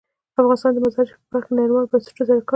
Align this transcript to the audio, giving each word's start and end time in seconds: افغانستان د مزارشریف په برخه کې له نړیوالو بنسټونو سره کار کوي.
افغانستان 0.41 0.71
د 0.73 0.77
مزارشریف 0.85 1.19
په 1.21 1.29
برخه 1.33 1.47
کې 1.49 1.53
له 1.55 1.59
نړیوالو 1.61 1.89
بنسټونو 1.91 2.25
سره 2.27 2.27
کار 2.27 2.39
کوي. 2.45 2.49